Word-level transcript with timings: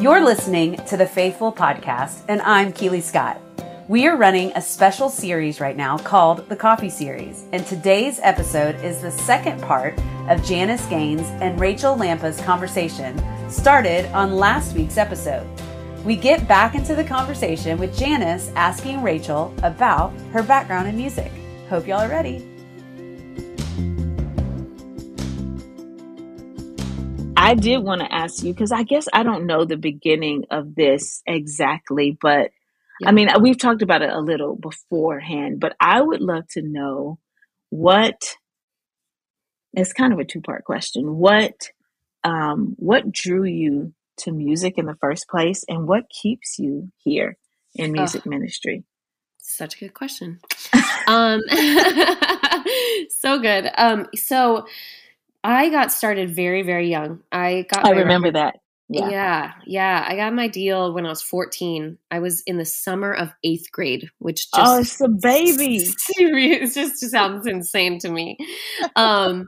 You're 0.00 0.24
listening 0.24 0.76
to 0.86 0.96
the 0.96 1.08
Faithful 1.08 1.52
Podcast, 1.52 2.20
and 2.28 2.40
I'm 2.42 2.72
Keely 2.72 3.00
Scott. 3.00 3.40
We 3.88 4.06
are 4.06 4.16
running 4.16 4.52
a 4.54 4.62
special 4.62 5.08
series 5.08 5.58
right 5.58 5.76
now 5.76 5.98
called 5.98 6.48
the 6.48 6.54
Coffee 6.54 6.88
Series, 6.88 7.46
and 7.52 7.66
today's 7.66 8.20
episode 8.22 8.76
is 8.76 9.02
the 9.02 9.10
second 9.10 9.60
part 9.60 9.98
of 10.28 10.44
Janice 10.44 10.86
Gaines 10.86 11.26
and 11.42 11.58
Rachael 11.58 11.96
Lampa's 11.96 12.40
conversation 12.42 13.20
started 13.50 14.06
on 14.12 14.36
last 14.36 14.76
week's 14.76 14.98
episode. 14.98 15.48
We 16.04 16.14
get 16.14 16.46
back 16.46 16.76
into 16.76 16.94
the 16.94 17.02
conversation 17.02 17.76
with 17.76 17.98
Janice 17.98 18.52
asking 18.54 19.02
Rachael 19.02 19.52
about 19.64 20.12
her 20.32 20.44
background 20.44 20.86
in 20.86 20.96
music. 20.96 21.32
Hope 21.68 21.88
y'all 21.88 22.02
are 22.02 22.08
ready. 22.08 22.46
I 27.48 27.54
did 27.54 27.78
want 27.78 28.02
to 28.02 28.14
ask 28.14 28.44
you 28.44 28.52
because 28.52 28.72
I 28.72 28.82
guess 28.82 29.08
I 29.10 29.22
don't 29.22 29.46
know 29.46 29.64
the 29.64 29.78
beginning 29.78 30.44
of 30.50 30.74
this 30.74 31.22
exactly, 31.26 32.14
but 32.20 32.50
yeah. 33.00 33.08
I 33.08 33.12
mean, 33.12 33.28
we've 33.40 33.56
talked 33.56 33.80
about 33.80 34.02
it 34.02 34.10
a 34.10 34.20
little 34.20 34.54
beforehand, 34.54 35.58
but 35.58 35.74
I 35.80 35.98
would 36.02 36.20
love 36.20 36.46
to 36.50 36.62
know 36.62 37.18
what 37.70 38.36
it's 39.72 39.94
kind 39.94 40.12
of 40.12 40.18
a 40.18 40.26
two 40.26 40.42
part 40.42 40.64
question. 40.64 41.16
What 41.16 41.70
um, 42.22 42.76
what 42.76 43.10
drew 43.10 43.44
you 43.44 43.94
to 44.18 44.30
music 44.30 44.74
in 44.76 44.84
the 44.84 44.98
first 45.00 45.26
place, 45.26 45.64
and 45.70 45.88
what 45.88 46.10
keeps 46.10 46.58
you 46.58 46.92
here 46.98 47.38
in 47.74 47.92
music 47.92 48.24
oh, 48.26 48.28
ministry? 48.28 48.84
Such 49.38 49.76
a 49.76 49.78
good 49.78 49.94
question. 49.94 50.40
um, 51.06 51.40
so 53.08 53.38
good. 53.38 53.70
Um, 53.78 54.06
so 54.14 54.66
I 55.48 55.70
got 55.70 55.90
started 55.90 56.34
very, 56.34 56.62
very 56.62 56.88
young. 56.88 57.20
I 57.32 57.66
got. 57.70 57.86
I 57.86 57.92
remember 57.92 58.30
that. 58.32 58.56
Yeah. 58.90 59.08
yeah. 59.10 59.52
yeah, 59.66 60.06
I 60.08 60.16
got 60.16 60.32
my 60.32 60.48
deal 60.48 60.94
when 60.94 61.04
I 61.04 61.10
was 61.10 61.20
14. 61.20 61.98
I 62.10 62.18
was 62.20 62.42
in 62.46 62.56
the 62.56 62.64
summer 62.64 63.12
of 63.12 63.30
eighth 63.44 63.70
grade, 63.70 64.08
which 64.18 64.50
just 64.50 64.54
oh, 64.56 64.78
it's 64.78 65.00
a 65.00 65.08
baby. 65.08 65.84
It 66.18 66.72
just 66.72 66.98
sounds 67.10 67.46
insane 67.46 67.98
to 68.00 68.10
me. 68.10 68.38
Um, 68.96 69.46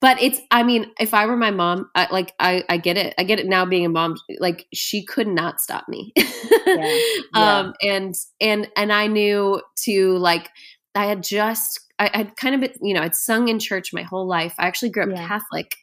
but 0.00 0.20
it's, 0.22 0.40
I 0.50 0.62
mean, 0.62 0.86
if 0.98 1.12
I 1.12 1.26
were 1.26 1.36
my 1.36 1.50
mom, 1.50 1.90
I, 1.94 2.08
like 2.10 2.32
I, 2.40 2.64
I 2.70 2.78
get 2.78 2.96
it. 2.96 3.14
I 3.18 3.24
get 3.24 3.38
it 3.38 3.46
now 3.46 3.66
being 3.66 3.84
a 3.84 3.90
mom. 3.90 4.16
Like 4.38 4.66
she 4.72 5.04
could 5.04 5.28
not 5.28 5.60
stop 5.60 5.86
me. 5.88 6.12
yeah. 6.16 6.98
Yeah. 7.34 7.58
Um, 7.58 7.74
and 7.82 8.14
and 8.40 8.68
and 8.76 8.92
I 8.92 9.06
knew 9.06 9.60
to 9.84 10.16
like 10.16 10.48
I 10.94 11.06
had 11.06 11.22
just 11.22 11.80
I, 12.02 12.10
I'd 12.14 12.36
kind 12.36 12.54
of 12.56 12.60
been, 12.60 12.72
you 12.86 12.94
know, 12.94 13.02
I'd 13.02 13.14
sung 13.14 13.46
in 13.46 13.60
church 13.60 13.92
my 13.92 14.02
whole 14.02 14.26
life. 14.26 14.54
I 14.58 14.66
actually 14.66 14.90
grew 14.90 15.04
up 15.04 15.10
yeah. 15.10 15.28
Catholic. 15.28 15.76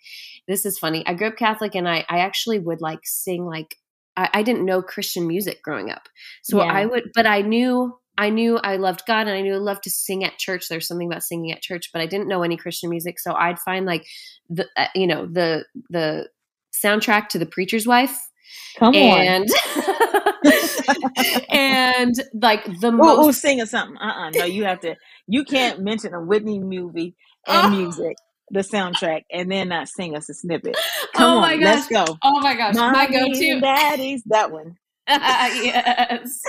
This 0.49 0.65
is 0.65 0.77
funny. 0.77 1.05
I 1.07 1.13
grew 1.13 1.27
up 1.27 1.37
Catholic 1.37 1.75
and 1.75 1.87
I, 1.87 2.05
I 2.09 2.19
actually 2.19 2.59
would 2.59 2.81
like 2.81 2.99
sing 3.03 3.45
like, 3.45 3.77
I, 4.17 4.29
I 4.33 4.43
didn't 4.43 4.65
know 4.65 4.81
Christian 4.81 5.27
music 5.27 5.63
growing 5.63 5.91
up. 5.91 6.09
So 6.43 6.57
yeah. 6.57 6.73
I 6.73 6.85
would, 6.85 7.11
but 7.15 7.25
I 7.25 7.41
knew, 7.41 7.97
I 8.17 8.29
knew 8.31 8.57
I 8.57 8.75
loved 8.75 9.03
God 9.07 9.27
and 9.27 9.29
I 9.29 9.41
knew 9.41 9.55
I 9.55 9.59
loved 9.59 9.83
to 9.83 9.89
sing 9.89 10.25
at 10.25 10.37
church. 10.37 10.67
There's 10.67 10.87
something 10.87 11.07
about 11.07 11.23
singing 11.23 11.53
at 11.53 11.61
church, 11.61 11.89
but 11.93 12.01
I 12.01 12.05
didn't 12.05 12.27
know 12.27 12.43
any 12.43 12.57
Christian 12.57 12.89
music. 12.89 13.17
So 13.17 13.33
I'd 13.33 13.59
find 13.59 13.85
like 13.85 14.05
the, 14.49 14.67
uh, 14.75 14.87
you 14.93 15.07
know, 15.07 15.25
the, 15.25 15.63
the 15.89 16.27
soundtrack 16.73 17.29
to 17.29 17.39
the 17.39 17.45
preacher's 17.45 17.87
wife. 17.87 18.29
Come 18.77 18.93
and, 18.93 19.49
on. 19.77 19.95
and 21.49 22.15
like 22.33 22.65
the 22.79 22.91
most. 22.91 23.27
Ooh, 23.27 23.31
sing 23.33 23.61
or 23.61 23.65
something. 23.65 23.97
Uh 23.97 24.13
uh 24.15 24.29
No, 24.31 24.45
you 24.45 24.65
have 24.65 24.79
to 24.81 24.95
you 25.27 25.43
can't 25.43 25.81
mention 25.81 26.13
a 26.13 26.21
Whitney 26.21 26.59
movie 26.59 27.15
and 27.47 27.73
oh. 27.73 27.77
music, 27.77 28.17
the 28.49 28.61
soundtrack, 28.61 29.23
and 29.31 29.51
then 29.51 29.69
not 29.69 29.87
sing 29.87 30.15
us 30.15 30.29
a 30.29 30.33
snippet. 30.33 30.75
Come 31.13 31.37
oh 31.37 31.41
my 31.41 31.53
on, 31.53 31.59
gosh. 31.59 31.75
let's 31.75 31.87
go. 31.87 32.17
Oh 32.23 32.39
my 32.41 32.55
gosh, 32.55 32.75
Mommy 32.75 32.97
my 32.97 33.07
go-to, 33.07 33.59
daddies, 33.59 34.23
that 34.27 34.51
one. 34.51 34.77
yes. 35.07 36.41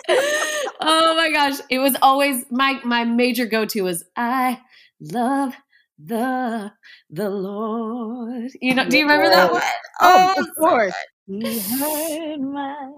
oh 0.81 1.15
my 1.17 1.31
gosh, 1.33 1.61
it 1.71 1.79
was 1.79 1.97
always 2.03 2.45
my 2.51 2.81
my 2.85 3.05
major 3.05 3.47
go-to 3.47 3.83
was 3.83 4.05
I 4.17 4.61
love 5.01 5.55
the 5.99 6.73
the 7.11 7.31
Lord. 7.31 8.51
You 8.61 8.75
know, 8.75 8.89
do 8.89 8.99
you 8.99 9.05
remember 9.05 9.31
that 9.31 9.53
one? 9.53 9.63
Oh, 10.01 10.35
oh 10.37 10.43
of 10.43 10.49
course. 10.59 10.95
He 11.27 11.61
heard 11.61 12.41
my 12.41 12.91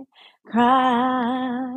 cry. 0.46 1.72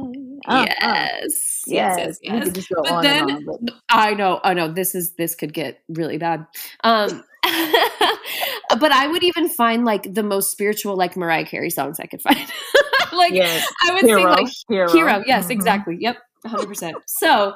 Uh, 0.47 0.65
yes. 0.67 0.81
Uh, 0.81 1.71
yes. 1.71 2.19
Yes. 2.19 2.19
yes. 2.21 2.67
but 2.69 3.01
then 3.01 3.31
on, 3.31 3.45
but... 3.45 3.73
I 3.89 4.13
know, 4.13 4.39
I 4.43 4.53
know 4.53 4.71
this 4.71 4.95
is 4.95 5.13
this 5.13 5.35
could 5.35 5.53
get 5.53 5.81
really 5.89 6.17
bad. 6.17 6.45
Um 6.83 7.23
but 7.43 8.91
I 8.91 9.07
would 9.07 9.23
even 9.23 9.49
find 9.49 9.85
like 9.85 10.13
the 10.13 10.23
most 10.23 10.51
spiritual 10.51 10.95
like 10.95 11.15
Mariah 11.15 11.45
Carey 11.45 11.69
songs 11.69 11.99
I 11.99 12.05
could 12.05 12.21
find. 12.21 12.37
like 13.13 13.33
yes. 13.33 13.67
I 13.83 13.93
would 13.93 14.03
hero, 14.03 14.19
sing 14.19 14.29
like 14.29 14.53
hero. 14.69 14.91
hero. 14.91 15.23
Yes, 15.25 15.43
mm-hmm. 15.43 15.51
exactly. 15.51 15.97
Yep. 15.99 16.17
100%. 16.45 16.93
so, 17.07 17.55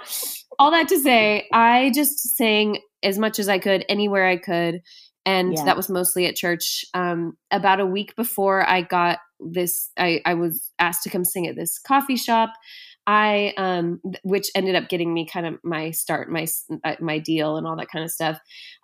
all 0.58 0.72
that 0.72 0.88
to 0.88 1.00
say, 1.00 1.48
I 1.54 1.92
just 1.94 2.36
sang 2.36 2.80
as 3.04 3.20
much 3.20 3.38
as 3.38 3.48
I 3.48 3.60
could 3.60 3.86
anywhere 3.88 4.28
I 4.28 4.38
could 4.38 4.82
and 5.26 5.54
yeah. 5.54 5.66
that 5.66 5.78
was 5.78 5.90
mostly 5.90 6.26
at 6.26 6.36
church. 6.36 6.86
Um, 6.94 7.38
about 7.52 7.80
a 7.80 7.86
week 7.86 8.16
before 8.16 8.68
I 8.68 8.82
got 8.82 9.20
this, 9.40 9.92
I, 9.98 10.22
I 10.26 10.34
was 10.34 10.72
asked 10.80 11.04
to 11.04 11.10
come 11.10 11.26
sing 11.26 11.48
at 11.48 11.56
this 11.56 11.80
coffee 11.80 12.18
shop. 12.18 12.54
I, 13.08 13.56
um, 13.58 14.02
which 14.22 14.52
ended 14.54 14.76
up 14.76 14.88
getting 14.88 15.12
me 15.12 15.26
kind 15.26 15.48
of 15.48 15.56
my 15.64 15.90
start, 15.90 16.32
my 16.32 16.46
uh, 16.84 16.96
my 17.00 17.18
deal, 17.18 17.58
and 17.58 17.66
all 17.66 17.76
that 17.78 17.90
kind 17.92 18.06
of 18.06 18.12
stuff. 18.12 18.40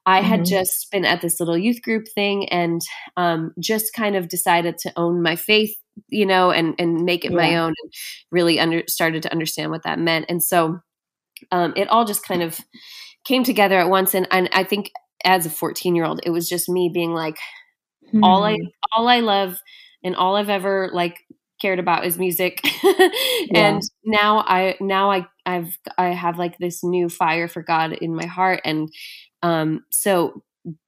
I 0.08 0.20
mm-hmm. 0.20 0.30
had 0.30 0.46
just 0.46 0.90
been 0.92 1.06
at 1.06 1.22
this 1.22 1.40
little 1.40 1.58
youth 1.58 1.84
group 1.84 2.08
thing, 2.16 2.50
and 2.50 2.82
um, 3.18 3.54
just 3.60 3.94
kind 3.94 4.16
of 4.16 4.28
decided 4.28 4.80
to 4.80 4.94
own 4.96 5.22
my 5.22 5.36
faith, 5.36 5.76
you 6.08 6.26
know, 6.26 6.50
and 6.50 6.74
and 6.80 7.06
make 7.06 7.24
it 7.24 7.32
yeah. 7.32 7.38
my 7.38 7.56
own, 7.58 7.76
and 7.84 7.94
really 8.32 8.60
under 8.60 8.82
started 8.88 9.22
to 9.24 9.32
understand 9.32 9.70
what 9.70 9.84
that 9.84 10.00
meant. 10.00 10.26
And 10.28 10.42
so, 10.42 10.80
um, 11.52 11.74
it 11.76 11.88
all 11.90 12.06
just 12.06 12.26
kind 12.26 12.42
of 12.42 12.60
came 13.26 13.44
together 13.44 13.78
at 13.78 13.90
once. 13.90 14.16
And, 14.16 14.28
and 14.32 14.50
I 14.54 14.64
think 14.64 14.92
as 15.26 15.46
a 15.46 15.50
14 15.50 15.96
year 15.96 16.06
old 16.06 16.22
it 16.24 16.30
was 16.30 16.48
just 16.48 16.70
me 16.70 16.90
being 16.94 17.12
like 17.12 17.38
hmm. 18.12 18.24
all 18.24 18.44
i 18.44 18.54
hmm. 18.54 18.66
all 18.94 19.08
i 19.08 19.20
love 19.20 19.58
and 20.06 20.16
all 20.16 20.38
i've 20.38 20.50
ever 20.50 20.90
like 20.94 21.26
cared 21.62 21.80
about 21.80 22.06
is 22.06 22.18
music. 22.18 22.62
Yeah. 23.52 23.76
and 23.76 23.82
now 24.04 24.40
i 24.40 24.76
now 24.80 25.12
i 25.12 25.26
i've 25.46 25.78
i 25.98 26.08
have 26.08 26.40
like 26.40 26.58
this 26.58 26.84
new 26.84 27.10
fire 27.10 27.48
for 27.48 27.62
god 27.62 27.94
in 27.94 28.16
my 28.16 28.26
heart. 28.26 28.62
And 28.66 28.90
um 29.44 29.86
so 29.92 30.42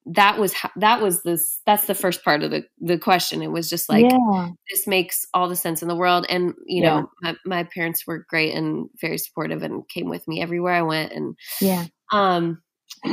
that 0.06 0.38
was 0.38 0.54
that 0.76 1.00
was 1.00 1.22
this 1.22 1.60
that's 1.66 1.86
the 1.86 1.94
first 1.94 2.24
part 2.24 2.42
of 2.42 2.50
the 2.50 2.64
the 2.80 2.98
question. 2.98 3.42
It 3.42 3.52
was 3.52 3.70
just 3.70 3.88
like 3.88 4.10
yeah. 4.10 4.48
this 4.70 4.86
makes 4.86 5.24
all 5.34 5.48
the 5.48 5.56
sense 5.56 5.82
in 5.82 5.88
the 5.88 5.94
world. 5.96 6.26
And 6.28 6.54
you 6.66 6.82
yeah. 6.82 7.00
know 7.00 7.10
my, 7.22 7.36
my 7.44 7.64
parents 7.72 8.06
were 8.06 8.26
great 8.28 8.54
and 8.54 8.88
very 9.00 9.18
supportive 9.18 9.62
and 9.62 9.88
came 9.88 10.08
with 10.08 10.26
me 10.26 10.42
everywhere 10.42 10.74
i 10.74 10.82
went. 10.82 11.12
And 11.12 11.36
yeah. 11.60 11.86
um 12.12 12.60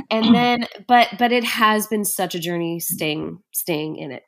and 0.10 0.34
then 0.34 0.68
but 0.88 1.10
but 1.20 1.32
it 1.32 1.44
has 1.44 1.86
been 1.88 2.06
such 2.06 2.34
a 2.34 2.40
journey 2.40 2.80
staying 2.80 3.40
staying 3.54 3.98
in 3.98 4.12
it. 4.12 4.24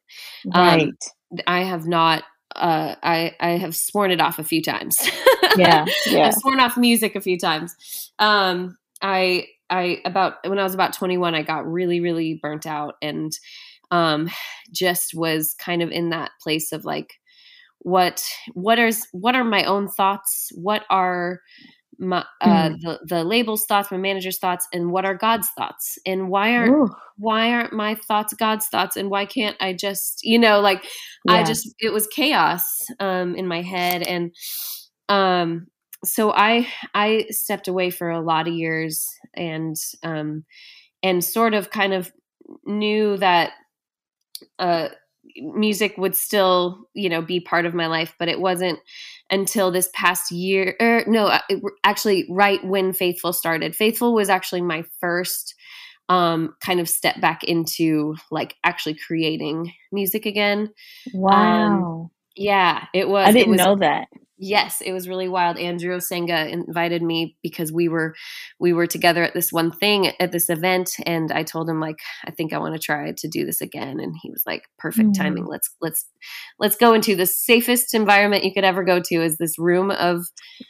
Right. 0.45 0.83
um, 0.83 0.97
i 1.45 1.61
have 1.61 1.87
not 1.87 2.23
uh 2.55 2.95
i 3.03 3.35
i 3.39 3.49
have 3.51 3.75
sworn 3.75 4.11
it 4.11 4.21
off 4.21 4.39
a 4.39 4.43
few 4.43 4.61
times. 4.61 5.09
Yeah 5.55 5.85
yeah. 6.05 6.27
I've 6.27 6.35
sworn 6.35 6.59
off 6.59 6.77
music 6.77 7.15
a 7.15 7.21
few 7.21 7.37
times. 7.37 8.11
Um 8.19 8.77
i 9.01 9.47
i 9.69 9.99
about 10.05 10.35
when 10.47 10.59
i 10.59 10.63
was 10.63 10.73
about 10.73 10.93
21 10.93 11.33
i 11.33 11.41
got 11.41 11.69
really 11.71 11.99
really 11.99 12.39
burnt 12.41 12.67
out 12.67 12.95
and 13.01 13.31
um 13.91 14.29
just 14.71 15.15
was 15.15 15.55
kind 15.55 15.81
of 15.81 15.89
in 15.89 16.09
that 16.09 16.31
place 16.41 16.71
of 16.71 16.85
like 16.85 17.19
what 17.79 18.23
what 18.53 18.79
are 18.79 18.91
what 19.11 19.35
are 19.35 19.43
my 19.43 19.63
own 19.63 19.87
thoughts? 19.87 20.51
What 20.55 20.83
are 20.89 21.41
my, 21.99 22.25
uh, 22.41 22.69
mm. 22.69 22.81
the 22.81 22.99
the 23.03 23.23
label's 23.23 23.65
thoughts, 23.65 23.91
my 23.91 23.97
manager's 23.97 24.37
thoughts, 24.37 24.67
and 24.73 24.91
what 24.91 25.05
are 25.05 25.15
God's 25.15 25.49
thoughts, 25.57 25.97
and 26.05 26.29
why 26.29 26.55
aren't 26.55 26.73
Ooh. 26.73 26.89
why 27.17 27.51
aren't 27.51 27.73
my 27.73 27.95
thoughts 27.95 28.33
God's 28.33 28.67
thoughts, 28.67 28.95
and 28.95 29.09
why 29.09 29.25
can't 29.25 29.57
I 29.59 29.73
just 29.73 30.21
you 30.23 30.39
know 30.39 30.59
like 30.59 30.83
yeah. 31.25 31.33
I 31.33 31.43
just 31.43 31.73
it 31.79 31.91
was 31.91 32.07
chaos 32.07 32.63
um, 32.99 33.35
in 33.35 33.47
my 33.47 33.61
head, 33.61 34.03
and 34.03 34.31
um, 35.09 35.67
so 36.05 36.31
I 36.31 36.67
I 36.93 37.25
stepped 37.29 37.67
away 37.67 37.89
for 37.89 38.09
a 38.09 38.21
lot 38.21 38.47
of 38.47 38.53
years, 38.53 39.07
and 39.35 39.75
um, 40.03 40.45
and 41.03 41.23
sort 41.23 41.53
of 41.53 41.71
kind 41.71 41.93
of 41.93 42.11
knew 42.65 43.17
that 43.17 43.51
uh, 44.59 44.89
music 45.41 45.97
would 45.97 46.15
still 46.15 46.87
you 46.93 47.09
know 47.09 47.21
be 47.21 47.39
part 47.39 47.65
of 47.65 47.73
my 47.73 47.87
life, 47.87 48.13
but 48.19 48.27
it 48.27 48.39
wasn't 48.39 48.79
until 49.29 49.71
this 49.71 49.89
past 49.93 50.31
year 50.31 50.75
or 50.79 50.99
er, 50.99 51.03
no 51.07 51.27
uh, 51.27 51.39
actually 51.83 52.25
right 52.29 52.63
when 52.65 52.93
faithful 52.93 53.33
started. 53.33 53.75
Faithful 53.75 54.13
was 54.13 54.29
actually 54.29 54.61
my 54.61 54.83
first 54.99 55.55
um 56.09 56.55
kind 56.61 56.79
of 56.79 56.87
step 56.87 57.19
back 57.19 57.43
into 57.43 58.15
like 58.31 58.55
actually 58.63 58.95
creating 58.95 59.71
music 59.91 60.25
again. 60.25 60.69
Wow. 61.13 61.31
um, 61.33 62.11
yeah 62.37 62.85
it 62.93 63.09
was 63.09 63.27
i 63.27 63.31
didn't 63.31 63.53
was, 63.53 63.57
know 63.57 63.75
that 63.75 64.07
Yes, 64.39 64.81
it 64.81 64.93
was 64.93 65.09
really 65.09 65.27
wild. 65.27 65.57
Andrew 65.57 65.95
Osenga 65.95 66.49
invited 66.49 67.01
me 67.01 67.35
because 67.41 67.71
we 67.71 67.87
were 67.87 68.13
we 68.59 68.71
were 68.71 68.85
together 68.85 69.23
at 69.23 69.33
this 69.33 69.51
one 69.51 69.71
thing 69.71 70.11
at 70.19 70.31
this 70.31 70.49
event 70.49 70.91
and 71.05 71.31
I 71.31 71.41
told 71.41 71.67
him 71.67 71.79
like 71.79 71.97
I 72.25 72.31
think 72.31 72.53
I 72.53 72.59
want 72.59 72.75
to 72.75 72.79
try 72.79 73.11
to 73.11 73.27
do 73.27 73.45
this 73.45 73.61
again 73.61 73.99
and 73.99 74.15
he 74.21 74.29
was 74.29 74.43
like 74.45 74.65
perfect 74.77 75.09
mm. 75.09 75.17
timing. 75.17 75.45
Let's 75.45 75.69
let's 75.81 76.05
let's 76.59 76.75
go 76.75 76.93
into 76.93 77.15
the 77.15 77.25
safest 77.25 77.95
environment 77.95 78.43
you 78.43 78.53
could 78.53 78.63
ever 78.63 78.83
go 78.83 79.01
to 79.03 79.15
is 79.23 79.37
this 79.37 79.57
room 79.57 79.89
of 79.89 80.25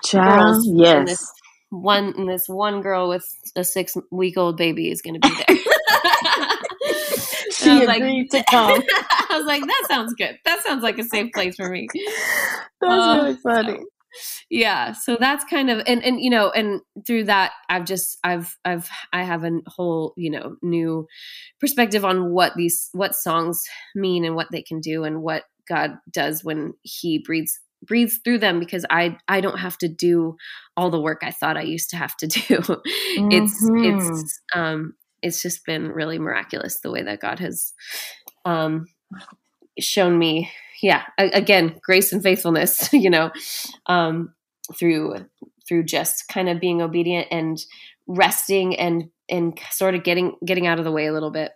Child, 0.05 0.37
girls. 0.37 0.69
Yes. 0.73 1.09
this 1.09 1.31
one 1.69 2.13
and 2.17 2.29
this 2.29 2.47
one 2.47 2.81
girl 2.81 3.09
with 3.09 3.25
a 3.55 3.63
6 3.63 3.97
week 4.11 4.37
old 4.37 4.55
baby 4.55 4.89
is 4.89 5.01
going 5.01 5.19
to 5.19 5.27
be 5.27 5.43
there. 5.47 5.57
she 7.51 7.83
agreed 7.83 7.87
like, 7.87 8.29
to 8.29 8.43
come. 8.49 8.81
I 9.37 9.39
was 9.39 9.47
like, 9.47 9.65
that 9.65 9.83
sounds 9.87 10.13
good. 10.13 10.37
That 10.45 10.63
sounds 10.63 10.83
like 10.83 10.97
a 10.97 11.03
safe 11.03 11.31
place 11.33 11.55
for 11.55 11.69
me. 11.69 11.87
That's 12.81 12.91
um, 12.91 13.17
really 13.17 13.37
funny. 13.37 13.79
yeah 14.49 14.93
so 14.93 15.17
that's 15.19 15.43
kind 15.45 15.69
of 15.69 15.81
and 15.85 16.03
and 16.03 16.21
you 16.21 16.29
know 16.29 16.49
and 16.51 16.81
through 17.05 17.23
that 17.23 17.51
i've 17.69 17.85
just 17.85 18.17
i've 18.23 18.57
i've 18.65 18.89
i 19.13 19.23
have 19.23 19.43
a 19.43 19.51
whole 19.67 20.13
you 20.17 20.31
know 20.31 20.55
new 20.61 21.05
perspective 21.59 22.05
on 22.05 22.31
what 22.31 22.53
these 22.55 22.89
what 22.93 23.15
songs 23.15 23.63
mean 23.95 24.25
and 24.25 24.35
what 24.35 24.47
they 24.51 24.61
can 24.61 24.79
do 24.79 25.03
and 25.03 25.21
what 25.21 25.43
god 25.67 25.91
does 26.11 26.43
when 26.43 26.73
he 26.81 27.19
breathes 27.19 27.59
breathes 27.83 28.19
through 28.23 28.39
them 28.39 28.59
because 28.59 28.85
i 28.89 29.15
i 29.27 29.39
don't 29.41 29.59
have 29.59 29.77
to 29.77 29.87
do 29.87 30.35
all 30.75 30.89
the 30.89 31.01
work 31.01 31.19
i 31.23 31.31
thought 31.31 31.57
i 31.57 31.61
used 31.61 31.89
to 31.89 31.97
have 31.97 32.15
to 32.17 32.27
do 32.27 32.39
mm-hmm. 32.41 33.31
it's 33.31 33.69
it's 33.71 34.41
um 34.55 34.93
it's 35.21 35.41
just 35.41 35.65
been 35.65 35.89
really 35.89 36.17
miraculous 36.17 36.79
the 36.79 36.91
way 36.91 37.03
that 37.03 37.19
god 37.19 37.39
has 37.39 37.73
um 38.45 38.85
shown 39.79 40.17
me 40.17 40.49
yeah 40.81 41.03
again 41.17 41.79
grace 41.83 42.11
and 42.11 42.23
faithfulness 42.23 42.89
you 42.93 43.09
know 43.09 43.31
um 43.87 44.33
through 44.77 45.25
through 45.67 45.83
just 45.83 46.27
kind 46.27 46.49
of 46.49 46.59
being 46.59 46.81
obedient 46.81 47.27
and 47.31 47.65
resting 48.07 48.75
and 48.77 49.09
and 49.29 49.59
sort 49.71 49.95
of 49.95 50.03
getting 50.03 50.35
getting 50.45 50.67
out 50.67 50.79
of 50.79 50.85
the 50.85 50.91
way 50.91 51.07
a 51.07 51.13
little 51.13 51.31
bit. 51.31 51.51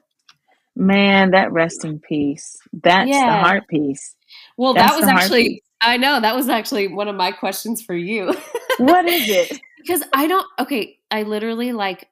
Man 0.76 1.32
that 1.32 1.52
resting 1.52 2.00
piece 2.00 2.58
that's 2.72 3.10
yeah. 3.10 3.26
the 3.26 3.44
heart 3.44 3.68
piece 3.68 4.16
well 4.56 4.74
that's 4.74 4.94
that 4.94 5.00
was 5.02 5.08
actually 5.10 5.62
i 5.82 5.98
know 5.98 6.22
that 6.22 6.34
was 6.34 6.48
actually 6.48 6.88
one 6.88 7.10
of 7.10 7.16
my 7.16 7.32
questions 7.32 7.82
for 7.82 7.96
you. 7.96 8.34
What 8.78 9.06
is 9.06 9.30
it? 9.30 9.60
Because 9.78 10.02
i 10.14 10.28
don't 10.28 10.48
okay 10.58 10.98
i 11.12 11.24
literally 11.24 11.74
like 11.74 12.08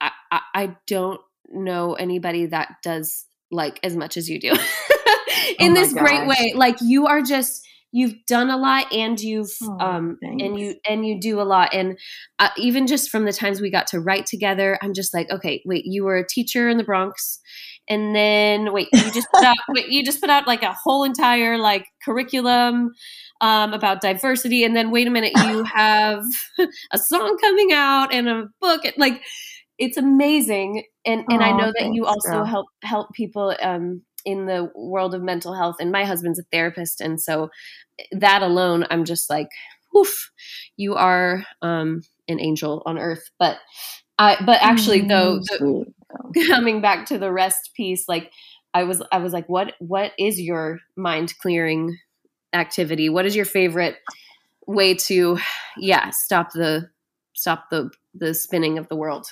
I, 0.00 0.10
I, 0.32 0.40
I 0.54 0.76
don't 0.86 1.20
know 1.52 1.92
anybody 1.92 2.46
that 2.46 2.76
does 2.82 3.26
like 3.50 3.80
as 3.82 3.96
much 3.96 4.16
as 4.16 4.28
you 4.28 4.38
do 4.38 4.50
in 5.58 5.72
oh 5.72 5.74
this 5.74 5.92
gosh. 5.92 6.02
great 6.02 6.26
way. 6.26 6.52
Like 6.54 6.76
you 6.80 7.06
are 7.06 7.22
just 7.22 7.66
you've 7.92 8.14
done 8.26 8.50
a 8.50 8.56
lot 8.56 8.92
and 8.92 9.20
you've 9.20 9.50
oh, 9.62 9.78
um 9.80 10.16
thanks. 10.22 10.42
and 10.42 10.58
you 10.58 10.74
and 10.88 11.06
you 11.06 11.20
do 11.20 11.40
a 11.40 11.42
lot 11.42 11.74
and 11.74 11.98
uh, 12.38 12.48
even 12.56 12.86
just 12.86 13.10
from 13.10 13.24
the 13.24 13.32
times 13.32 13.60
we 13.60 13.70
got 13.70 13.86
to 13.86 13.98
write 13.98 14.26
together 14.26 14.78
i'm 14.82 14.94
just 14.94 15.12
like 15.12 15.28
okay 15.30 15.62
wait 15.64 15.84
you 15.84 16.04
were 16.04 16.16
a 16.16 16.26
teacher 16.26 16.68
in 16.68 16.76
the 16.76 16.84
bronx 16.84 17.40
and 17.88 18.14
then 18.14 18.72
wait 18.72 18.88
you 18.92 19.10
just 19.10 19.28
put 19.32 19.44
out 19.44 19.56
wait 19.70 19.88
you 19.88 20.04
just 20.04 20.20
put 20.20 20.30
out 20.30 20.46
like 20.46 20.62
a 20.62 20.72
whole 20.84 21.04
entire 21.04 21.58
like 21.58 21.86
curriculum 22.04 22.92
um, 23.42 23.72
about 23.72 24.02
diversity 24.02 24.64
and 24.64 24.76
then 24.76 24.90
wait 24.90 25.06
a 25.06 25.10
minute 25.10 25.32
you 25.46 25.64
have 25.64 26.22
a 26.92 26.98
song 26.98 27.38
coming 27.40 27.72
out 27.72 28.12
and 28.12 28.28
a 28.28 28.48
book 28.60 28.82
like 28.98 29.22
it's 29.80 29.96
amazing 29.96 30.84
and 31.04 31.24
and 31.28 31.42
oh, 31.42 31.46
i 31.46 31.52
know 31.52 31.72
that 31.76 31.92
you 31.92 32.06
also 32.06 32.30
girl. 32.30 32.44
help 32.44 32.66
help 32.82 33.12
people 33.12 33.54
um 33.62 34.02
in 34.24 34.46
the 34.46 34.70
world 34.76 35.14
of 35.14 35.22
mental 35.22 35.54
health 35.54 35.76
and 35.80 35.90
my 35.90 36.04
husband's 36.04 36.38
a 36.38 36.44
therapist 36.52 37.00
and 37.00 37.20
so 37.20 37.48
that 38.12 38.42
alone 38.42 38.86
i'm 38.90 39.04
just 39.04 39.28
like 39.28 39.48
oof 39.96 40.30
you 40.76 40.94
are 40.94 41.44
um 41.62 42.02
an 42.28 42.38
angel 42.38 42.80
on 42.86 42.96
earth. 42.96 43.28
But 43.40 43.58
i 44.18 44.36
but 44.46 44.58
actually 44.62 45.00
though 45.00 45.40
the, 45.40 45.86
coming 46.46 46.80
back 46.80 47.06
to 47.06 47.18
the 47.18 47.32
rest 47.32 47.70
piece 47.74 48.04
like 48.06 48.30
i 48.74 48.84
was 48.84 49.02
i 49.10 49.18
was 49.18 49.32
like 49.32 49.48
what 49.48 49.74
what 49.80 50.12
is 50.18 50.40
your 50.40 50.78
mind 50.96 51.34
clearing 51.42 51.98
activity? 52.52 53.08
What 53.08 53.26
is 53.26 53.36
your 53.36 53.44
favorite 53.44 53.96
way 54.66 54.94
to 54.94 55.38
yeah 55.76 56.10
stop 56.10 56.52
the 56.52 56.88
stop 57.34 57.70
the 57.70 57.90
the 58.14 58.34
spinning 58.34 58.78
of 58.78 58.88
the 58.88 58.96
world 58.96 59.26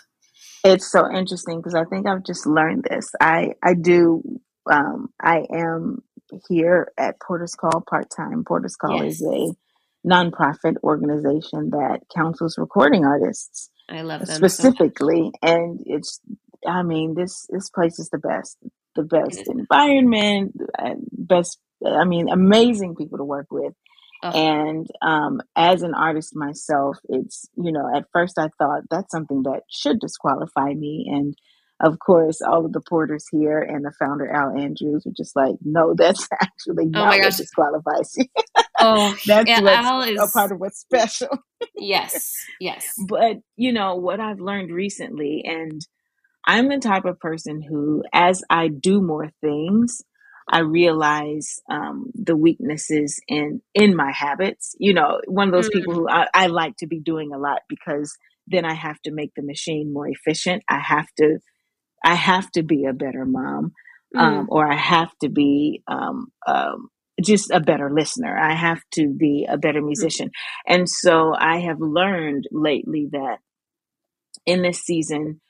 it's 0.65 0.91
so 0.91 1.11
interesting 1.11 1.59
because 1.59 1.75
I 1.75 1.85
think 1.85 2.07
I've 2.07 2.25
just 2.25 2.47
learned 2.47 2.87
this. 2.89 3.11
I 3.21 3.55
I 3.63 3.75
do 3.75 4.23
um, 4.71 5.09
I 5.21 5.45
am 5.51 6.03
here 6.49 6.93
at 6.99 7.21
Porter's 7.21 7.55
Call 7.55 7.83
part 7.89 8.09
time. 8.15 8.45
Porter's 8.45 8.77
Call 8.77 9.03
yes. 9.03 9.15
is 9.15 9.23
a 9.23 10.09
nonprofit 10.09 10.77
organization 10.83 11.71
that 11.71 12.01
counsels 12.15 12.57
recording 12.59 13.05
artists. 13.05 13.71
I 13.89 14.03
love 14.03 14.27
them 14.27 14.37
specifically, 14.37 15.31
so 15.33 15.51
and 15.51 15.81
it's. 15.87 16.21
I 16.67 16.83
mean, 16.83 17.15
this 17.15 17.47
this 17.51 17.71
place 17.71 17.99
is 17.99 18.11
the 18.11 18.19
best, 18.19 18.59
the 18.97 19.05
best 19.05 19.49
environment, 19.49 20.57
and 20.77 21.07
best. 21.13 21.59
I 21.87 22.05
mean, 22.05 22.29
amazing 22.29 22.97
people 22.97 23.19
to 23.19 23.25
work 23.25 23.47
with. 23.51 23.75
Oh. 24.23 24.31
And 24.31 24.87
um, 25.01 25.41
as 25.55 25.83
an 25.83 25.95
artist 25.95 26.35
myself, 26.35 26.99
it's 27.09 27.49
you 27.57 27.73
know, 27.73 27.89
at 27.95 28.07
first 28.13 28.39
I 28.39 28.49
thought 28.59 28.83
that's 28.91 29.13
something 29.13 29.43
that 29.45 29.63
should 29.71 30.01
disqualify 30.01 30.75
me, 30.75 31.07
and 31.09 31.35
of 31.81 32.01
course, 32.01 32.41
all 32.41 32.67
of 32.67 32.73
the 32.73 32.81
porters 32.81 33.27
here 33.31 33.61
and 33.61 33.85
the 33.85 33.93
founder 33.99 34.29
Al 34.29 34.57
Andrews 34.59 35.05
were 35.07 35.13
just 35.17 35.37
like, 35.37 35.55
"No, 35.63 35.95
that's 35.97 36.29
actually 36.33 36.87
oh 36.87 36.91
not 36.91 37.15
oh 37.15 37.19
what 37.19 37.37
disqualifies 37.37 38.15
you. 38.17 38.25
oh, 38.81 39.17
that's 39.27 39.49
yeah, 39.49 39.61
Al 39.63 40.03
is 40.03 40.21
a 40.21 40.33
part 40.33 40.51
of 40.51 40.59
what's 40.59 40.81
special." 40.81 41.29
yes, 41.77 42.35
yes. 42.61 42.85
But 43.09 43.37
you 43.57 43.73
know 43.73 43.95
what 43.95 44.19
I've 44.19 44.41
learned 44.41 44.73
recently, 44.73 45.45
and 45.45 45.81
I'm 46.45 46.69
the 46.69 46.79
type 46.79 47.05
of 47.05 47.21
person 47.21 47.63
who, 47.63 48.03
as 48.13 48.43
I 48.51 48.69
do 48.69 49.01
more 49.01 49.31
things, 49.41 50.03
I 50.49 50.61
realize 50.61 51.61
um, 51.71 52.11
the 52.15 52.37
weaknesses 52.37 53.21
in 53.29 53.61
in 53.75 53.95
my 53.95 54.11
habits. 54.13 54.75
You 54.79 54.95
know, 54.95 55.21
one 55.27 55.49
of 55.49 55.53
those 55.53 55.69
mm. 55.69 55.73
people 55.73 55.95
who 55.95 56.09
I, 56.09 56.27
I 56.33 56.47
like 56.47 56.77
to 56.79 56.87
be 56.87 57.01
doing 57.01 57.33
a 57.33 57.39
lot 57.39 57.61
because 57.69 58.17
then 58.47 58.65
I 58.65 58.75
have 58.75 59.01
to 59.03 59.13
make 59.13 59.33
the 59.35 59.43
machine 59.43 59.93
more 59.93 60.09
efficient. 60.09 60.63
I 60.69 60.79
have 60.79 61.09
to 61.19 61.39
I 62.05 62.15
have 62.15 62.51
to 62.53 62.63
be 62.63 62.85
a 62.85 62.93
better 62.93 63.25
mom, 63.25 63.73
um, 64.17 64.47
mm. 64.47 64.49
or 64.49 64.71
I 64.71 64.77
have 64.77 65.11
to 65.23 65.29
be 65.29 65.83
um, 65.87 66.29
um, 66.47 66.89
just 67.23 67.51
a 67.51 67.61
better 67.61 67.91
listener. 67.93 68.39
I 68.39 68.55
have 68.55 68.81
to 68.93 69.09
be 69.09 69.47
a 69.49 69.59
better 69.59 69.81
mm. 69.81 69.87
musician. 69.87 70.29
Mm. 70.29 70.75
And 70.75 70.89
so 70.89 71.35
I 71.37 71.59
have 71.61 71.81
learned 71.81 72.47
lately 72.53 73.09
that 73.13 73.39
in 74.47 74.63
this 74.63 74.81
season, 74.81 75.41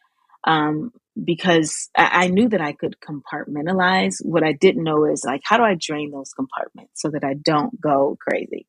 um, 0.44 0.92
because 1.22 1.90
I, 1.96 2.24
I, 2.24 2.28
knew 2.28 2.48
that 2.48 2.60
I 2.60 2.72
could 2.72 2.96
compartmentalize. 3.00 4.16
What 4.22 4.44
I 4.44 4.52
didn't 4.52 4.84
know 4.84 5.04
is 5.04 5.24
like, 5.26 5.40
how 5.44 5.56
do 5.56 5.64
I 5.64 5.76
drain 5.78 6.10
those 6.10 6.32
compartments 6.32 7.00
so 7.00 7.10
that 7.10 7.24
I 7.24 7.34
don't 7.34 7.80
go 7.80 8.16
crazy? 8.20 8.66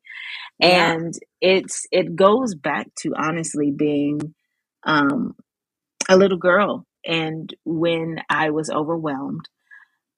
Yeah. 0.60 0.94
And 0.94 1.14
it's 1.42 1.86
it 1.92 2.16
goes 2.16 2.56
back 2.56 2.88
to 3.02 3.14
honestly 3.16 3.72
being 3.72 4.34
um, 4.84 5.36
a 6.10 6.18
little 6.18 6.38
girl 6.38 6.86
and 7.06 7.54
when 7.66 8.18
I 8.30 8.50
was 8.50 8.70
overwhelmed, 8.70 9.48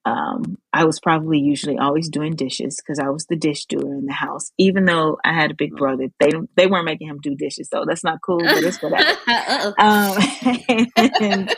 um, 0.03 0.57
I 0.73 0.85
was 0.85 0.99
probably 0.99 1.37
usually 1.37 1.77
always 1.77 2.09
doing 2.09 2.35
dishes 2.35 2.81
because 2.81 2.97
I 2.97 3.09
was 3.09 3.27
the 3.27 3.35
dish 3.35 3.65
doer 3.65 3.93
in 3.93 4.07
the 4.07 4.13
house. 4.13 4.51
Even 4.57 4.85
though 4.85 5.17
I 5.23 5.33
had 5.33 5.51
a 5.51 5.55
big 5.55 5.75
brother, 5.75 6.07
they 6.19 6.31
they 6.55 6.65
weren't 6.65 6.85
making 6.85 7.07
him 7.07 7.19
do 7.21 7.35
dishes, 7.35 7.69
so 7.71 7.85
that's 7.87 8.03
not 8.03 8.19
cool. 8.25 8.39
But 8.39 8.63
it's 8.63 8.81
whatever. 8.81 9.09
um, 9.77 10.17
and 10.97 11.49
um, 11.49 11.55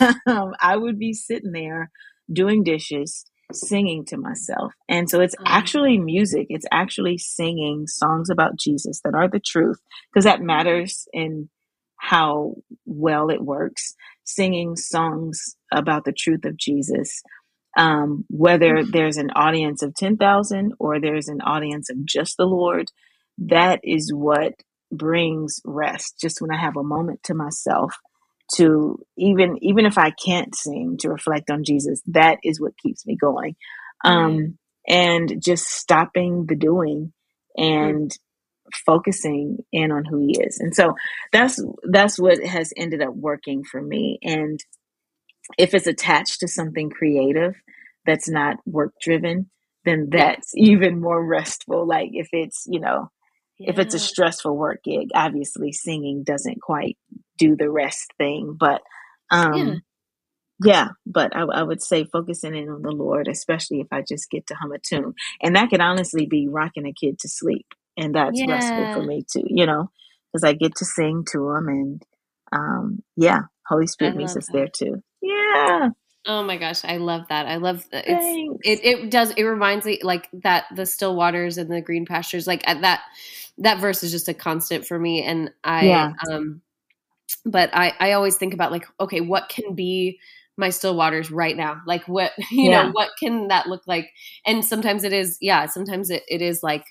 I 0.60 0.76
would 0.76 0.98
be 0.98 1.12
sitting 1.12 1.52
there 1.52 1.90
doing 2.32 2.62
dishes, 2.62 3.24
singing 3.52 4.04
to 4.06 4.16
myself, 4.16 4.72
and 4.88 5.08
so 5.08 5.20
it's 5.20 5.36
mm. 5.36 5.44
actually 5.46 5.98
music. 5.98 6.46
It's 6.50 6.66
actually 6.70 7.18
singing 7.18 7.86
songs 7.86 8.30
about 8.30 8.58
Jesus 8.58 9.00
that 9.04 9.14
are 9.14 9.28
the 9.28 9.40
truth 9.40 9.78
because 10.12 10.24
that 10.24 10.42
matters 10.42 11.06
in 11.12 11.48
how 11.98 12.54
well 12.86 13.28
it 13.28 13.42
works 13.42 13.94
singing 14.28 14.76
songs 14.76 15.56
about 15.72 16.04
the 16.04 16.12
truth 16.12 16.44
of 16.44 16.56
Jesus. 16.56 17.22
Um, 17.76 18.24
whether 18.28 18.76
mm-hmm. 18.76 18.90
there's 18.90 19.16
an 19.16 19.30
audience 19.30 19.82
of 19.82 19.94
10,000 19.94 20.74
or 20.78 21.00
there's 21.00 21.28
an 21.28 21.40
audience 21.40 21.88
of 21.90 22.04
just 22.04 22.36
the 22.36 22.44
Lord, 22.44 22.90
that 23.38 23.80
is 23.82 24.12
what 24.12 24.54
brings 24.92 25.60
rest. 25.64 26.18
Just 26.20 26.40
when 26.40 26.50
I 26.50 26.60
have 26.60 26.76
a 26.76 26.82
moment 26.82 27.22
to 27.24 27.34
myself 27.34 27.94
to 28.56 28.98
even 29.16 29.58
even 29.60 29.86
if 29.86 29.98
I 29.98 30.10
can't 30.10 30.54
sing 30.54 30.96
to 31.00 31.10
reflect 31.10 31.50
on 31.50 31.64
Jesus, 31.64 32.02
that 32.06 32.38
is 32.42 32.60
what 32.60 32.78
keeps 32.78 33.06
me 33.06 33.16
going. 33.16 33.56
Um, 34.04 34.58
and 34.86 35.42
just 35.42 35.66
stopping 35.66 36.46
the 36.46 36.56
doing 36.56 37.12
and 37.56 38.10
focusing 38.86 39.58
in 39.72 39.92
on 39.92 40.04
who 40.04 40.18
he 40.18 40.40
is. 40.40 40.58
And 40.60 40.74
so 40.74 40.94
that's 41.32 41.62
that's 41.90 42.18
what 42.18 42.42
has 42.44 42.72
ended 42.76 43.02
up 43.02 43.14
working 43.14 43.64
for 43.64 43.80
me. 43.80 44.18
And 44.22 44.60
if 45.58 45.74
it's 45.74 45.86
attached 45.86 46.40
to 46.40 46.48
something 46.48 46.90
creative 46.90 47.54
that's 48.06 48.28
not 48.28 48.56
work 48.66 48.92
driven, 49.00 49.50
then 49.84 50.08
that's 50.10 50.52
even 50.56 51.00
more 51.00 51.24
restful. 51.24 51.86
Like 51.86 52.10
if 52.12 52.28
it's, 52.32 52.64
you 52.66 52.80
know, 52.80 53.10
Yeah. 53.58 53.70
If 53.70 53.78
it's 53.78 53.94
a 53.94 53.98
stressful 53.98 54.56
work 54.56 54.84
gig, 54.84 55.08
obviously 55.14 55.72
singing 55.72 56.22
doesn't 56.22 56.60
quite 56.60 56.96
do 57.38 57.56
the 57.56 57.70
rest 57.70 58.12
thing. 58.18 58.56
But 58.58 58.82
um, 59.30 59.82
yeah. 60.62 60.64
yeah 60.64 60.88
but 61.06 61.34
I, 61.36 61.42
I, 61.42 61.62
would 61.62 61.82
say 61.82 62.04
focusing 62.04 62.54
in 62.54 62.68
on 62.68 62.82
the 62.82 62.90
Lord, 62.90 63.28
especially 63.28 63.80
if 63.80 63.88
I 63.92 64.02
just 64.06 64.30
get 64.30 64.46
to 64.48 64.54
hum 64.54 64.72
a 64.72 64.78
tune, 64.78 65.14
and 65.42 65.56
that 65.56 65.70
could 65.70 65.80
honestly 65.80 66.26
be 66.26 66.48
rocking 66.48 66.86
a 66.86 66.92
kid 66.92 67.18
to 67.20 67.28
sleep, 67.28 67.66
and 67.96 68.14
that's 68.14 68.38
yeah. 68.38 68.52
restful 68.52 68.94
for 68.94 69.06
me 69.06 69.24
too. 69.30 69.44
You 69.46 69.66
know, 69.66 69.90
because 70.32 70.44
I 70.44 70.52
get 70.52 70.76
to 70.76 70.84
sing 70.84 71.24
to 71.32 71.50
him, 71.50 71.68
and 71.68 72.02
um, 72.52 73.02
yeah, 73.16 73.42
Holy 73.66 73.86
Spirit 73.86 74.16
meets 74.16 74.36
us 74.36 74.48
there 74.52 74.68
too. 74.68 75.02
Yeah. 75.20 75.90
Oh 76.28 76.42
my 76.42 76.58
gosh, 76.58 76.84
I 76.84 76.98
love 76.98 77.26
that. 77.30 77.46
I 77.46 77.56
love 77.56 77.86
that. 77.90 78.04
It's, 78.06 78.58
it 78.62 78.84
it 78.84 79.10
does 79.10 79.30
it 79.30 79.44
reminds 79.44 79.86
me 79.86 79.98
like 80.02 80.28
that 80.44 80.66
the 80.76 80.84
still 80.84 81.16
waters 81.16 81.56
and 81.56 81.70
the 81.72 81.80
green 81.80 82.04
pastures 82.04 82.46
like 82.46 82.62
that 82.66 83.00
that 83.56 83.80
verse 83.80 84.02
is 84.02 84.12
just 84.12 84.28
a 84.28 84.34
constant 84.34 84.86
for 84.86 84.98
me 84.98 85.22
and 85.22 85.50
I 85.64 85.86
yeah. 85.86 86.12
um 86.30 86.60
but 87.46 87.70
I 87.72 87.94
I 87.98 88.12
always 88.12 88.36
think 88.36 88.52
about 88.52 88.72
like 88.72 88.86
okay, 89.00 89.22
what 89.22 89.48
can 89.48 89.74
be 89.74 90.18
my 90.58 90.68
still 90.68 90.94
waters 90.94 91.30
right 91.30 91.56
now? 91.56 91.80
Like 91.86 92.06
what 92.06 92.32
you 92.50 92.68
yeah. 92.68 92.84
know, 92.84 92.90
what 92.92 93.10
can 93.18 93.48
that 93.48 93.66
look 93.66 93.86
like? 93.86 94.10
And 94.44 94.62
sometimes 94.62 95.04
it 95.04 95.14
is 95.14 95.38
yeah, 95.40 95.64
sometimes 95.64 96.10
it, 96.10 96.24
it 96.28 96.42
is 96.42 96.62
like 96.62 96.84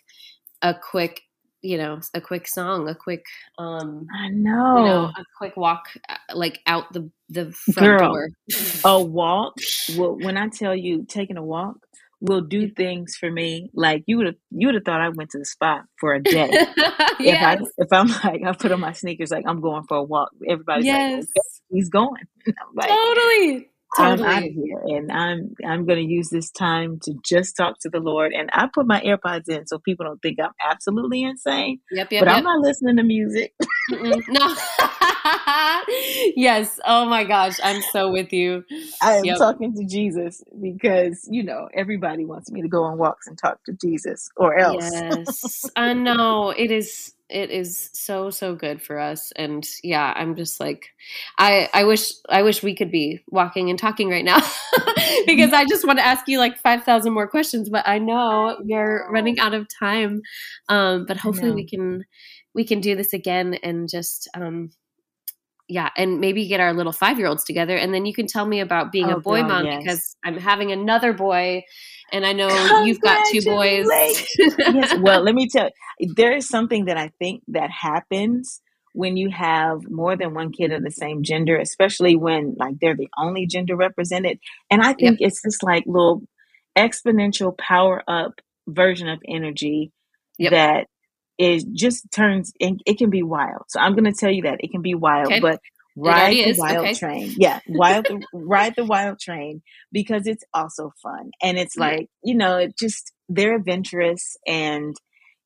a 0.63 0.73
quick 0.73 1.21
you 1.67 1.77
know 1.77 1.99
a 2.13 2.21
quick 2.21 2.47
song 2.47 2.87
a 2.87 2.95
quick 2.95 3.25
um 3.57 4.07
i 4.15 4.29
know, 4.29 4.77
you 4.77 4.85
know 4.85 5.11
a 5.17 5.23
quick 5.37 5.57
walk 5.57 5.89
uh, 6.07 6.15
like 6.33 6.61
out 6.65 6.91
the 6.93 7.09
the 7.29 7.51
front 7.51 7.99
Girl, 7.99 8.13
door. 8.13 8.29
a 8.85 9.03
walk 9.19 9.55
well 9.97 10.17
when 10.17 10.37
i 10.37 10.47
tell 10.47 10.73
you 10.73 11.05
taking 11.07 11.35
a 11.35 11.43
walk 11.43 11.75
will 12.21 12.41
do 12.41 12.69
things 12.69 13.15
for 13.15 13.29
me 13.29 13.69
like 13.73 14.03
you 14.07 14.17
would 14.17 14.27
have 14.27 14.35
you 14.51 14.67
would 14.67 14.75
have 14.75 14.85
thought 14.85 15.01
i 15.01 15.09
went 15.09 15.29
to 15.31 15.39
the 15.39 15.45
spa 15.45 15.81
for 15.99 16.13
a 16.13 16.23
day. 16.23 16.49
Yes. 17.19 17.59
if 17.59 17.67
i 17.79 17.83
if 17.83 17.93
i'm 17.93 18.07
like 18.23 18.43
i 18.45 18.53
put 18.53 18.71
on 18.71 18.79
my 18.79 18.93
sneakers 18.93 19.31
like 19.31 19.45
i'm 19.47 19.59
going 19.59 19.83
for 19.87 19.97
a 19.97 20.03
walk 20.03 20.29
everybody's 20.47 20.85
yes. 20.85 21.13
like 21.13 21.23
okay, 21.23 21.49
he's 21.71 21.89
going. 21.89 22.23
Like, 22.75 22.89
totally 22.89 23.69
Totally. 23.95 24.27
I'm 24.27 24.37
out 24.37 24.43
of 24.43 24.53
here 24.53 24.81
and 24.85 25.11
I'm 25.11 25.55
I'm 25.65 25.85
gonna 25.85 26.01
use 26.01 26.29
this 26.29 26.51
time 26.51 26.99
to 27.03 27.13
just 27.23 27.55
talk 27.55 27.79
to 27.79 27.89
the 27.89 27.99
Lord. 27.99 28.33
And 28.33 28.49
I 28.53 28.67
put 28.73 28.85
my 28.85 29.01
AirPods 29.01 29.47
in 29.49 29.65
so 29.65 29.79
people 29.79 30.05
don't 30.05 30.21
think 30.21 30.39
I'm 30.41 30.51
absolutely 30.61 31.23
insane. 31.23 31.79
Yep, 31.91 32.11
yep. 32.11 32.25
But 32.25 32.29
yep. 32.29 32.37
I'm 32.37 32.43
not 32.43 32.59
listening 32.59 32.97
to 32.97 33.03
music. 33.03 33.53
no. 33.89 34.55
yes. 36.35 36.79
Oh 36.85 37.05
my 37.05 37.23
gosh. 37.23 37.57
I'm 37.63 37.81
so 37.93 38.11
with 38.11 38.33
you. 38.33 38.63
I 39.01 39.15
am 39.15 39.25
yep. 39.25 39.37
talking 39.37 39.73
to 39.75 39.85
Jesus 39.85 40.43
because, 40.61 41.27
you 41.31 41.43
know, 41.43 41.69
everybody 41.73 42.25
wants 42.25 42.51
me 42.51 42.61
to 42.61 42.67
go 42.67 42.83
on 42.83 42.97
walks 42.97 43.27
and 43.27 43.37
talk 43.37 43.63
to 43.65 43.73
Jesus 43.73 44.29
or 44.35 44.57
else. 44.57 44.89
Yes. 44.91 45.65
I 45.75 45.93
know. 45.93 46.49
It 46.49 46.71
is 46.71 47.13
it 47.29 47.51
is 47.51 47.89
so 47.93 48.29
so 48.29 48.55
good 48.55 48.81
for 48.81 48.97
us 48.97 49.33
and 49.35 49.67
yeah 49.83 50.13
i'm 50.15 50.35
just 50.35 50.59
like 50.59 50.89
i 51.37 51.69
i 51.73 51.83
wish 51.83 52.11
i 52.29 52.41
wish 52.41 52.63
we 52.63 52.73
could 52.73 52.89
be 52.91 53.21
walking 53.27 53.69
and 53.69 53.77
talking 53.77 54.09
right 54.09 54.23
now 54.23 54.37
because 55.25 55.51
i 55.51 55.65
just 55.67 55.85
want 55.85 55.99
to 55.99 56.05
ask 56.05 56.27
you 56.27 56.39
like 56.39 56.57
5000 56.57 57.11
more 57.11 57.27
questions 57.27 57.69
but 57.69 57.85
i 57.87 57.99
know 57.99 58.57
we're 58.61 59.11
running 59.11 59.39
out 59.39 59.53
of 59.53 59.67
time 59.67 60.21
um 60.69 61.05
but 61.05 61.17
hopefully 61.17 61.51
we 61.51 61.67
can 61.67 62.05
we 62.53 62.63
can 62.63 62.79
do 62.79 62.95
this 62.95 63.13
again 63.13 63.55
and 63.55 63.89
just 63.89 64.29
um 64.33 64.71
yeah, 65.69 65.89
and 65.97 66.21
maybe 66.21 66.47
get 66.47 66.59
our 66.59 66.73
little 66.73 66.93
five 66.93 67.17
year 67.17 67.27
olds 67.27 67.43
together, 67.43 67.75
and 67.75 67.93
then 67.93 68.05
you 68.05 68.13
can 68.13 68.25
tell 68.25 68.45
me 68.45 68.61
about 68.61 68.91
being 68.91 69.07
oh, 69.07 69.17
a 69.17 69.19
boy 69.19 69.41
God, 69.41 69.47
mom 69.49 69.65
yes. 69.65 69.83
because 69.83 70.15
I'm 70.23 70.37
having 70.37 70.71
another 70.71 71.11
boy, 71.11 71.63
and 72.11 72.25
I 72.25 72.33
know 72.33 72.83
you've 72.83 73.01
got 73.01 73.25
two 73.31 73.41
boys. 73.41 73.87
yes, 74.37 74.95
well, 75.01 75.21
let 75.21 75.35
me 75.35 75.47
tell 75.49 75.69
you, 75.99 76.13
there 76.15 76.35
is 76.35 76.47
something 76.47 76.85
that 76.85 76.97
I 76.97 77.11
think 77.19 77.43
that 77.49 77.69
happens 77.69 78.61
when 78.93 79.17
you 79.17 79.29
have 79.29 79.89
more 79.89 80.15
than 80.15 80.33
one 80.33 80.51
kid 80.51 80.71
of 80.71 80.83
the 80.83 80.91
same 80.91 81.23
gender, 81.23 81.57
especially 81.57 82.15
when 82.15 82.55
like 82.57 82.75
they're 82.81 82.95
the 82.95 83.09
only 83.17 83.45
gender 83.45 83.75
represented, 83.75 84.39
and 84.69 84.81
I 84.81 84.93
think 84.93 85.19
yep. 85.19 85.29
it's 85.29 85.41
this 85.41 85.61
like 85.61 85.83
little 85.85 86.23
exponential 86.77 87.57
power 87.57 88.03
up 88.07 88.39
version 88.67 89.07
of 89.07 89.19
energy 89.27 89.91
yep. 90.37 90.51
that 90.51 90.87
it 91.37 91.65
just 91.73 92.11
turns 92.11 92.53
and 92.59 92.81
it 92.85 92.97
can 92.97 93.09
be 93.09 93.23
wild. 93.23 93.63
So 93.67 93.79
I'm 93.79 93.93
going 93.93 94.11
to 94.11 94.17
tell 94.17 94.31
you 94.31 94.43
that 94.43 94.59
it 94.59 94.71
can 94.71 94.81
be 94.81 94.95
wild, 94.95 95.27
okay. 95.27 95.39
but 95.39 95.59
ride 95.97 96.33
the 96.33 96.49
is. 96.49 96.57
wild 96.57 96.77
okay. 96.77 96.93
train. 96.93 97.33
Yeah, 97.37 97.59
wild 97.67 98.07
ride 98.33 98.75
the 98.75 98.85
wild 98.85 99.19
train 99.19 99.61
because 99.91 100.27
it's 100.27 100.43
also 100.53 100.91
fun 101.01 101.31
and 101.41 101.57
it's 101.57 101.77
like 101.77 102.09
you 102.23 102.35
know 102.35 102.57
it 102.57 102.77
just 102.77 103.11
they're 103.29 103.55
adventurous 103.55 104.37
and 104.45 104.95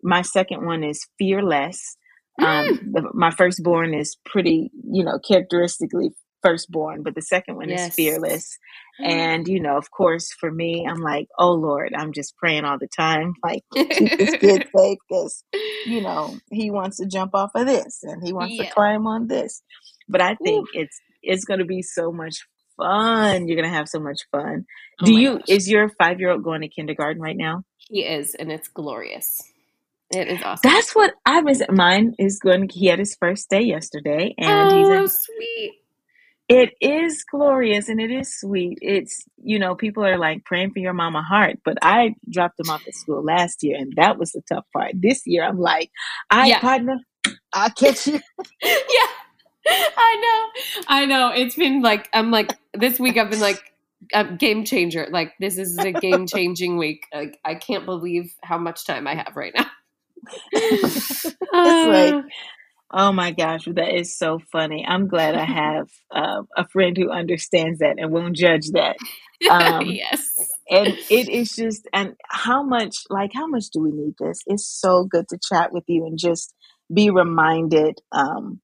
my 0.03 0.21
second 0.21 0.65
one 0.65 0.83
is 0.83 1.05
fearless. 1.17 1.97
Um, 2.41 2.47
mm. 2.47 2.79
the, 2.93 3.09
my 3.13 3.31
firstborn 3.31 3.93
is 3.93 4.17
pretty 4.25 4.71
you 4.83 5.03
know 5.03 5.19
characteristically 5.19 6.11
firstborn, 6.41 7.03
but 7.03 7.15
the 7.15 7.21
second 7.21 7.55
one 7.55 7.69
yes. 7.69 7.89
is 7.89 7.95
fearless. 7.95 8.57
Mm. 9.01 9.09
And, 9.09 9.47
you 9.47 9.59
know, 9.59 9.77
of 9.77 9.91
course, 9.91 10.31
for 10.39 10.51
me, 10.51 10.85
I'm 10.87 11.01
like, 11.01 11.27
oh 11.37 11.53
Lord, 11.53 11.93
I'm 11.95 12.13
just 12.13 12.35
praying 12.37 12.65
all 12.65 12.77
the 12.77 12.87
time, 12.87 13.33
like, 13.43 13.63
keep 13.73 14.17
this 14.17 14.35
kid 14.37 14.67
safe 14.75 14.97
because, 15.09 15.43
you 15.85 16.01
know, 16.01 16.37
he 16.51 16.71
wants 16.71 16.97
to 16.97 17.05
jump 17.05 17.35
off 17.35 17.51
of 17.55 17.67
this 17.67 17.99
and 18.03 18.25
he 18.25 18.33
wants 18.33 18.55
yeah. 18.55 18.65
to 18.65 18.73
climb 18.73 19.07
on 19.07 19.27
this. 19.27 19.61
But 20.11 20.21
I 20.21 20.35
think 20.35 20.67
Ooh. 20.67 20.79
it's 20.79 20.99
it's 21.23 21.45
going 21.45 21.59
to 21.59 21.65
be 21.65 21.81
so 21.81 22.11
much 22.11 22.45
fun. 22.77 23.47
You're 23.47 23.57
going 23.57 23.69
to 23.69 23.75
have 23.75 23.87
so 23.87 23.99
much 23.99 24.21
fun. 24.31 24.65
Oh 25.01 25.05
Do 25.05 25.13
you, 25.13 25.37
gosh. 25.37 25.45
is 25.47 25.69
your 25.69 25.89
five 25.97 26.19
year 26.19 26.31
old 26.31 26.43
going 26.43 26.61
to 26.61 26.67
kindergarten 26.67 27.21
right 27.21 27.37
now? 27.37 27.63
He 27.77 28.03
is, 28.03 28.35
and 28.35 28.51
it's 28.51 28.67
glorious. 28.67 29.41
It 30.11 30.27
is 30.27 30.41
awesome. 30.43 30.69
That's 30.69 30.93
what 30.93 31.13
I 31.25 31.41
was. 31.41 31.61
Mine 31.69 32.15
is 32.19 32.39
going. 32.39 32.69
He 32.69 32.87
had 32.87 32.99
his 32.99 33.15
first 33.15 33.49
day 33.49 33.61
yesterday, 33.61 34.35
and 34.37 34.71
oh, 34.71 34.77
he's 34.77 34.89
in, 34.89 35.07
sweet. 35.07 35.73
It 36.51 36.73
is 36.81 37.23
glorious 37.23 37.87
and 37.87 38.01
it 38.01 38.11
is 38.11 38.37
sweet. 38.37 38.79
It's, 38.81 39.23
you 39.41 39.57
know, 39.57 39.73
people 39.73 40.03
are 40.03 40.17
like 40.17 40.43
praying 40.43 40.71
for 40.71 40.79
your 40.79 40.91
mama 40.91 41.21
heart, 41.21 41.59
but 41.63 41.77
I 41.81 42.15
dropped 42.29 42.59
him 42.59 42.69
off 42.69 42.85
at 42.85 42.93
school 42.93 43.23
last 43.23 43.63
year 43.63 43.77
and 43.77 43.93
that 43.95 44.19
was 44.19 44.33
the 44.33 44.41
tough 44.49 44.65
part. 44.73 44.91
This 44.93 45.21
year 45.25 45.45
I'm 45.45 45.59
like, 45.59 45.91
I 46.29 46.47
yeah. 46.47 46.59
partner, 46.59 46.97
I'll 47.53 47.69
catch 47.69 48.05
you. 48.05 48.19
yeah. 48.61 49.07
I 49.67 50.15
know. 50.21 50.83
I 50.87 51.05
know. 51.05 51.31
It's 51.35 51.55
been 51.55 51.81
like, 51.81 52.09
I'm 52.13 52.31
like, 52.31 52.51
this 52.73 52.99
week 52.99 53.17
I've 53.17 53.29
been 53.29 53.39
like, 53.39 53.61
a 54.13 54.25
game 54.25 54.65
changer. 54.65 55.07
Like, 55.11 55.33
this 55.39 55.57
is 55.57 55.77
a 55.77 55.91
game 55.91 56.25
changing 56.27 56.77
week. 56.77 57.05
Like, 57.13 57.39
I 57.45 57.55
can't 57.55 57.85
believe 57.85 58.33
how 58.41 58.57
much 58.57 58.85
time 58.85 59.07
I 59.07 59.15
have 59.15 59.33
right 59.35 59.53
now. 59.55 59.67
it's 60.51 61.35
like 61.45 62.25
Oh 62.93 63.13
my 63.13 63.31
gosh, 63.31 63.65
that 63.65 63.95
is 63.95 64.17
so 64.17 64.39
funny. 64.51 64.85
I'm 64.85 65.07
glad 65.07 65.35
I 65.35 65.45
have 65.45 65.89
uh, 66.13 66.43
a 66.57 66.67
friend 66.67 66.97
who 66.97 67.09
understands 67.09 67.79
that 67.79 67.95
and 67.97 68.11
won't 68.11 68.35
judge 68.35 68.69
that. 68.71 68.97
Um, 69.49 69.87
yes. 69.87 70.35
And 70.69 70.89
it 71.09 71.27
is 71.27 71.55
just, 71.55 71.87
and 71.91 72.13
how 72.29 72.61
much, 72.61 72.97
like, 73.09 73.31
how 73.33 73.47
much 73.47 73.71
do 73.73 73.81
we 73.81 73.89
need 73.89 74.13
this? 74.19 74.43
It's 74.45 74.67
so 74.67 75.03
good 75.03 75.27
to 75.29 75.39
chat 75.39 75.73
with 75.73 75.83
you 75.87 76.05
and 76.05 76.15
just 76.15 76.53
be 76.93 77.09
reminded, 77.09 77.97
um, 78.11 78.61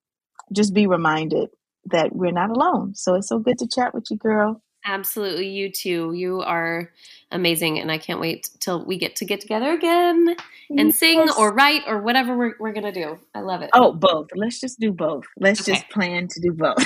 just 0.52 0.74
be 0.74 0.88
reminded 0.88 1.50
that 1.86 2.16
we're 2.16 2.32
not 2.32 2.50
alone. 2.50 2.96
So 2.96 3.16
it's 3.16 3.30
so 3.30 3.40
good 3.40 3.58
to 3.60 3.68
chat 3.68 3.94
with 3.94 4.06
you, 4.10 4.18
girl. 4.18 4.62
Absolutely. 4.86 5.50
You 5.50 5.72
too. 5.72 6.14
You 6.14 6.42
are 6.42 6.92
amazing. 7.32 7.80
And 7.80 7.92
I 7.92 7.98
can't 7.98 8.20
wait 8.20 8.50
till 8.60 8.86
we 8.86 8.98
get 8.98 9.18
to 9.18 9.26
get 9.26 9.42
together 9.42 9.72
again 9.72 10.36
and 10.70 10.88
yes. 10.88 11.00
sing 11.00 11.28
or 11.38 11.54
write 11.54 11.84
or 11.88 12.02
whatever 12.02 12.38
we're, 12.38 12.54
we're 12.60 12.74
going 12.74 12.92
to 12.92 12.92
do. 12.92 13.20
I 13.36 13.42
love 13.42 13.62
it. 13.62 13.70
Oh, 13.74 13.92
both. 13.92 14.30
Let's 14.36 14.62
just 14.62 14.80
do 14.80 14.92
both. 14.94 15.26
Let's 15.38 15.62
okay. 15.62 15.74
just 15.74 15.90
plan 15.90 16.28
to 16.30 16.40
do 16.40 16.54
both. 16.54 16.78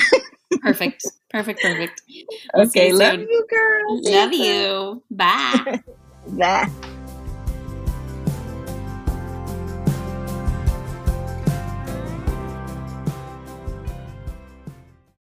perfect. 0.61 1.05
Perfect. 1.29 1.61
Perfect. 1.61 2.01
We'll 2.53 2.67
okay. 2.67 2.91
Love 2.91 3.19
you, 3.19 3.47
girl. 3.49 4.01
Love 4.03 4.33
you. 4.33 5.03
Bye. 5.09 5.81
Bye. 6.27 6.69